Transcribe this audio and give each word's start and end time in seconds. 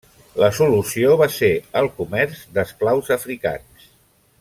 La 0.43 0.47
solució 0.59 1.11
va 1.21 1.27
ser 1.35 1.51
el 1.83 1.91
comerç 2.01 2.41
d'esclaus 2.57 3.15
africans. 3.21 3.91